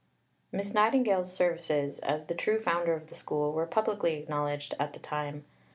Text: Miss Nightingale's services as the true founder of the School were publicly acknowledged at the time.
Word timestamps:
Miss 0.51 0.73
Nightingale's 0.73 1.31
services 1.31 1.99
as 1.99 2.25
the 2.25 2.33
true 2.33 2.57
founder 2.57 2.93
of 2.95 3.05
the 3.09 3.13
School 3.13 3.51
were 3.53 3.67
publicly 3.67 4.15
acknowledged 4.15 4.73
at 4.79 4.93
the 4.93 4.99
time. 4.99 5.45